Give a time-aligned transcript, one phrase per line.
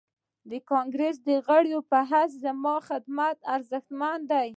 [0.49, 4.47] د کانګريس د غړي په حيث زما خدمت ارزښتمن دی.